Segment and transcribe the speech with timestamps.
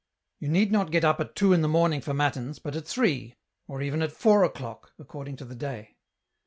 [0.39, 3.35] You need not get up at two in the morning for Matins, but at three,
[3.67, 5.95] or even at four o'clock, according to the day."